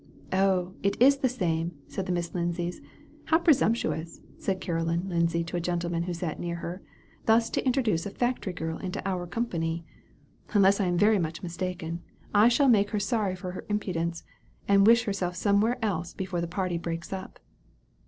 [0.33, 2.81] "Oh, it is the same," said the Miss Lindsays.
[3.25, 6.81] "How presumptuous," said Caroline Lindsay to a gentleman who sat near her,
[7.27, 9.85] "thus to intrude a factory girl into our company!
[10.53, 12.01] Unless I am very much mistaken,
[12.33, 14.23] I shall make her sorry for her impudence,
[14.67, 17.37] and wish herself somewhere else before the party breaks up."